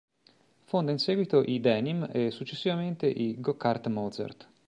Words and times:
Fonda 0.63 0.89
in 0.89 0.97
seguito 0.97 1.43
i 1.43 1.59
Denim 1.59 2.09
e 2.11 2.31
successivamente 2.31 3.05
i 3.05 3.39
Go 3.39 3.55
Kart 3.55 3.85
Mozart. 3.85 4.49